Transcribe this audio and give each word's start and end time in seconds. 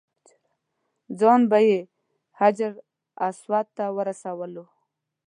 ځان 1.19 1.41
به 1.49 1.59
یې 1.69 1.79
حجر 2.39 2.71
اسود 3.27 3.65
ته 3.77 3.85
ورسولو. 3.95 4.65